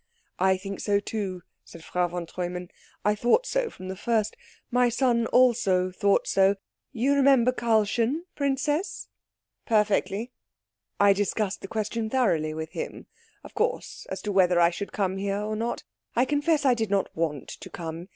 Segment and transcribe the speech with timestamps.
[0.39, 2.71] "I think so too," said Frau von Treumann;
[3.05, 4.35] "I thought so from the first.
[4.71, 6.55] My son also thought so.
[6.91, 9.09] You remember Karlchen, princess?"
[9.67, 10.31] "Perfectly."
[10.99, 13.05] "I discussed the question thoroughly with him,
[13.43, 15.83] of course, as to whether I should come here or not.
[16.15, 18.07] I confess I did not want to come.